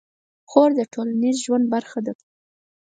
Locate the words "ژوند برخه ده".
1.45-2.13